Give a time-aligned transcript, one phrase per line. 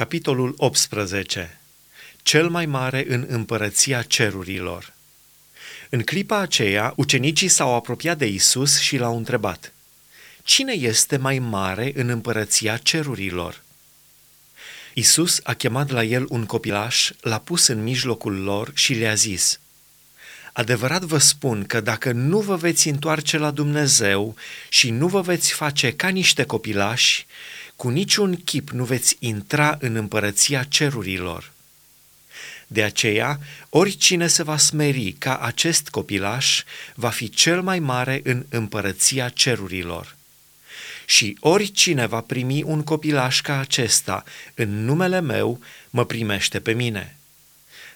[0.00, 1.60] Capitolul 18.
[2.22, 4.92] Cel mai mare în împărăția cerurilor.
[5.88, 9.72] În clipa aceea, ucenicii s-au apropiat de Isus și l-au întrebat:
[10.42, 13.62] Cine este mai mare în împărăția cerurilor?
[14.94, 19.60] Isus a chemat la el un copilaș, l-a pus în mijlocul lor și le-a zis:
[20.52, 24.36] Adevărat vă spun că dacă nu vă veți întoarce la Dumnezeu
[24.68, 27.26] și nu vă veți face ca niște copilași,
[27.80, 31.52] cu niciun chip nu veți intra în împărăția cerurilor.
[32.66, 33.38] De aceea,
[33.68, 36.62] oricine se va smeri ca acest copilaș
[36.94, 40.16] va fi cel mai mare în împărăția cerurilor.
[41.06, 44.24] Și oricine va primi un copilaș ca acesta
[44.54, 45.60] în numele meu,
[45.90, 47.16] mă primește pe mine.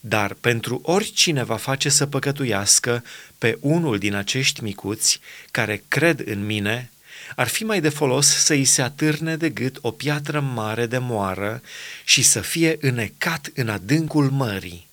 [0.00, 3.04] Dar pentru oricine va face să păcătuiască
[3.38, 6.90] pe unul din acești micuți care cred în mine,
[7.36, 10.98] ar fi mai de folos să îi se atârne de gât o piatră mare de
[10.98, 11.62] moară
[12.04, 14.88] și să fie înecat în adâncul mării.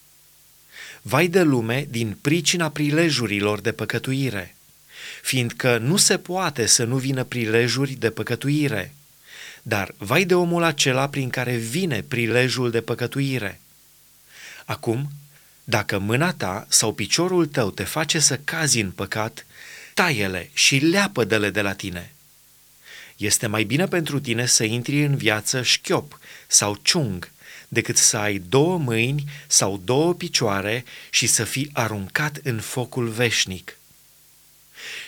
[1.02, 4.56] Vai de lume din pricina prilejurilor de păcătuire,
[5.22, 8.94] fiindcă nu se poate să nu vină prilejuri de păcătuire,
[9.62, 13.62] dar vai de omul acela prin care vine prilejul de păcătuire.
[14.66, 15.12] Acum,
[15.64, 19.46] dacă mâna ta sau piciorul tău te face să cazi în păcat,
[19.94, 22.12] taie-le și leapă-de-le de la tine–
[23.18, 27.32] este mai bine pentru tine să intri în viață șchiop sau ciung
[27.68, 33.78] decât să ai două mâini sau două picioare și să fii aruncat în focul veșnic.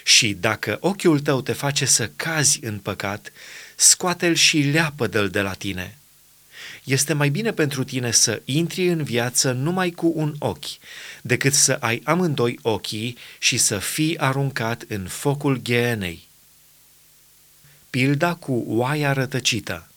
[0.04, 3.32] Și dacă ochiul tău te face să cazi în păcat,
[3.76, 5.98] scoate-l și leapă-l de la tine.
[6.84, 10.78] Este mai bine pentru tine să intri în viață numai cu un ochi,
[11.22, 16.28] decât să ai amândoi ochii și să fii aruncat în focul ghenei.
[17.90, 19.88] Pilda cu oaia rătăcită.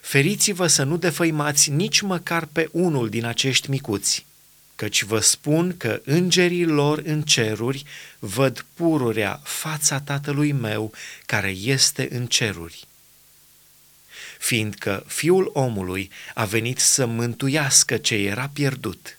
[0.00, 4.26] Feriți-vă să nu defăimați nici măcar pe unul din acești micuți,
[4.74, 7.84] căci vă spun că îngerii lor în ceruri
[8.18, 10.92] văd pururea fața Tatălui meu
[11.26, 12.86] care este în ceruri.
[14.38, 19.18] Fiindcă Fiul omului a venit să mântuiască ce era pierdut.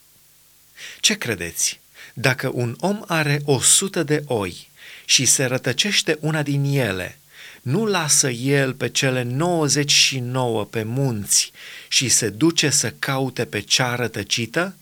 [1.00, 1.80] Ce credeți?
[2.14, 4.70] Dacă un om are o sută de oi
[5.06, 7.20] și se rătăcește una din ele,
[7.68, 11.52] nu lasă el pe cele 99 pe munți
[11.88, 14.76] și se duce să caute pe cea rătăcită?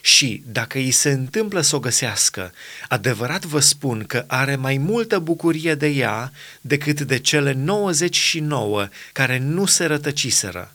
[0.00, 2.52] Și dacă îi se întâmplă să o găsească,
[2.88, 9.38] adevărat vă spun că are mai multă bucurie de ea decât de cele 99 care
[9.38, 10.74] nu se rătăciseră.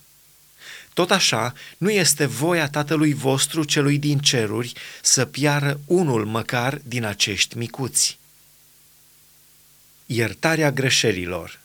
[0.94, 7.06] Tot așa, nu este voia Tatălui vostru celui din ceruri să piară unul măcar din
[7.06, 8.22] acești micuți
[10.16, 11.60] iertarea greșelilor.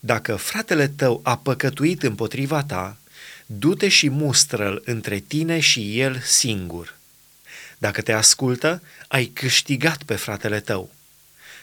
[0.00, 2.96] Dacă fratele tău a păcătuit împotriva ta,
[3.46, 6.96] du-te și mustră-l între tine și el singur.
[7.78, 10.90] Dacă te ascultă, ai câștigat pe fratele tău.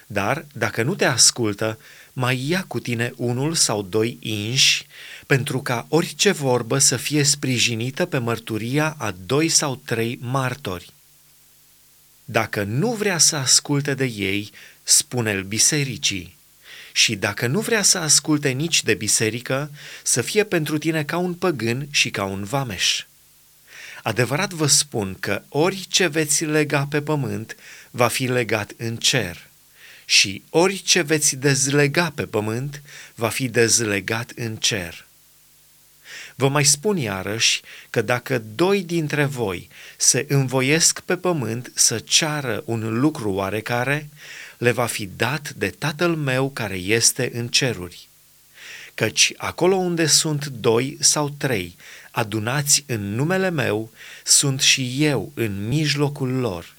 [0.07, 1.79] Dar, dacă nu te ascultă,
[2.13, 4.87] mai ia cu tine unul sau doi inși,
[5.25, 10.93] pentru ca orice vorbă să fie sprijinită pe mărturia a doi sau trei martori.
[12.31, 14.51] Dacă nu vrea să asculte de ei,
[14.83, 16.35] spune-l bisericii.
[16.91, 19.71] Și dacă nu vrea să asculte nici de biserică,
[20.03, 23.05] să fie pentru tine ca un păgân și ca un vameș.
[24.03, 27.55] Adevărat vă spun că orice veți lega pe pământ
[27.91, 29.47] va fi legat în cer
[30.05, 32.81] și orice veți dezlega pe pământ
[33.15, 35.05] va fi dezlegat în cer.
[36.39, 42.63] Vă mai spun iarăși că dacă doi dintre voi se învoiesc pe pământ să ceară
[42.65, 44.09] un lucru oarecare,
[44.57, 48.07] le va fi dat de Tatăl meu care este în ceruri.
[48.93, 51.75] Căci acolo unde sunt doi sau trei
[52.11, 53.91] adunați în numele meu,
[54.23, 56.75] sunt și eu în mijlocul lor.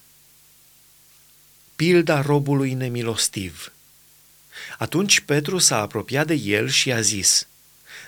[1.75, 3.71] Pilda robului nemilostiv
[4.77, 7.47] Atunci Petru s-a apropiat de el și a zis,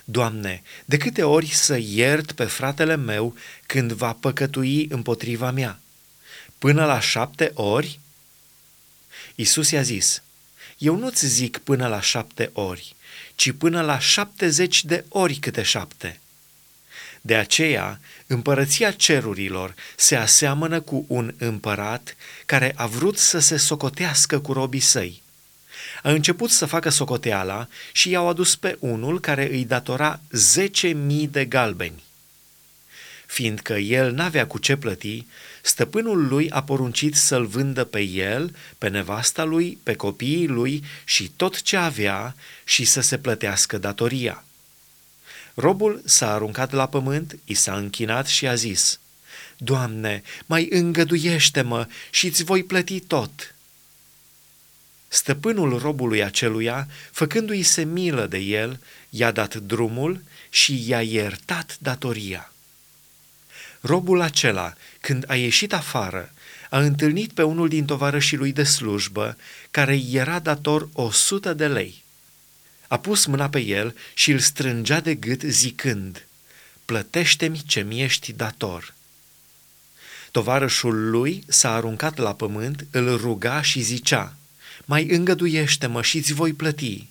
[0.04, 3.36] Doamne, de câte ori să iert pe fratele meu
[3.66, 5.80] când va păcătui împotriva mea?
[6.58, 8.00] Până la șapte ori?
[9.36, 10.22] Isus i-a zis,
[10.78, 12.96] eu nu-ți zic până la șapte ori,
[13.36, 16.20] ci până la șaptezeci de ori câte șapte.
[17.22, 22.16] De aceea, împărăția cerurilor se aseamănă cu un împărat
[22.46, 25.23] care a vrut să se socotească cu robii săi.
[26.04, 31.28] A început să facă socoteala și i-au adus pe unul care îi datora zece mii
[31.28, 32.04] de galbeni.
[33.26, 35.26] Fiindcă el n-avea cu ce plăti,
[35.62, 41.32] stăpânul lui a poruncit să-l vândă pe el, pe nevasta lui, pe copiii lui și
[41.36, 44.44] tot ce avea și să se plătească datoria.
[45.54, 49.00] Robul s-a aruncat la pământ, i s-a închinat și a zis,
[49.58, 53.56] Doamne, mai îngăduiește-mă și îți voi plăti tot.
[55.14, 58.80] Stăpânul robului aceluia, făcându-i se milă de el,
[59.10, 62.54] i-a dat drumul și i-a iertat datoria.
[63.82, 66.34] Robul acela, când a ieșit afară,
[66.70, 69.38] a întâlnit pe unul din tovarășii lui de slujbă,
[69.72, 72.04] care era dator o sută de lei.
[72.88, 76.28] A pus mâna pe el și îl strângea de gât zicând,
[76.86, 78.94] Plătește-mi ce mi-ești dator.
[80.32, 84.36] Tovarășul lui s-a aruncat la pământ, îl ruga și zicea,
[84.86, 87.08] Mai îngăduiește-mă și-ți voi plăti.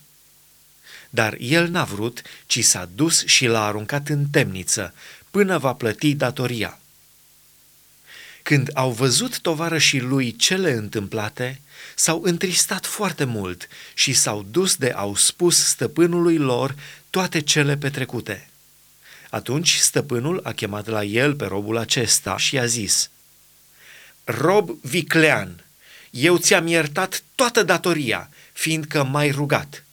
[1.11, 4.95] Dar el n-a vrut, ci s-a dus și l-a aruncat în temniță,
[5.31, 6.81] până va plăti datoria.
[8.43, 11.61] Când au văzut tovarășii lui cele întâmplate,
[11.95, 16.75] s-au întristat foarte mult și s-au dus de au spus stăpânului lor
[17.11, 18.49] toate cele petrecute.
[19.31, 23.11] Atunci stăpânul a chemat la el pe robul acesta și i-a zis,
[24.25, 25.65] Rob viclean,
[26.13, 29.85] eu ți-am iertat toată datoria, fiindcă m-ai rugat.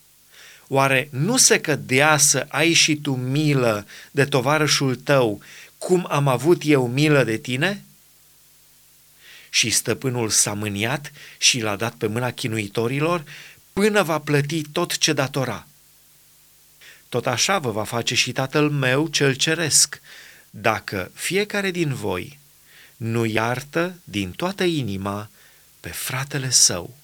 [0.68, 5.42] Oare nu se cădea să ai și tu milă de tovarășul tău,
[5.78, 7.84] cum am avut eu milă de tine?"
[9.50, 13.24] Și stăpânul s-a mâniat și l-a dat pe mâna chinuitorilor
[13.74, 15.68] până va plăti tot ce datora.
[17.10, 20.02] Tot așa vă va face și tatăl meu cel ceresc,
[20.50, 22.40] dacă fiecare din voi
[22.98, 25.30] nu iartă din toată inima
[25.80, 26.99] pe fratele său.